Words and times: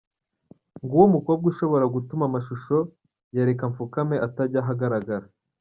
Nguwo 0.83 1.03
umukobwa 1.09 1.45
ushobora 1.51 1.85
gutuma 1.95 2.23
amashusho 2.29 2.77
ya 3.35 3.43
Reka 3.47 3.63
mfukame 3.71 4.15
atajya 4.27 4.59
ahagaragara. 4.63 5.25